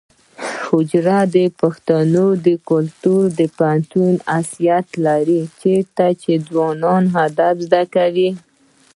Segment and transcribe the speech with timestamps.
[0.67, 8.29] حجره د پښتنو د کلتوري پوهنتون حیثیت لري چیرته چې ځوانان ادب زده کوي.